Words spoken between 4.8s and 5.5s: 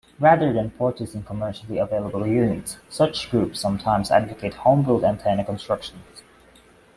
antenna